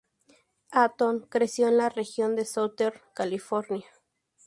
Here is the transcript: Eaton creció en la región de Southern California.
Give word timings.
Eaton 0.73 1.27
creció 1.29 1.67
en 1.67 1.77
la 1.77 1.89
región 1.89 2.35
de 2.35 2.45
Southern 2.45 2.99
California. 3.13 3.85